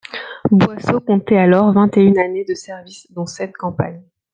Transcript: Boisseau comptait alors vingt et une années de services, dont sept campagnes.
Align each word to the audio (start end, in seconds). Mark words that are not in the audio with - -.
Boisseau 0.49 0.99
comptait 0.99 1.37
alors 1.37 1.71
vingt 1.73 1.95
et 1.95 2.01
une 2.01 2.17
années 2.17 2.43
de 2.43 2.55
services, 2.55 3.05
dont 3.11 3.27
sept 3.27 3.53
campagnes. 3.55 4.01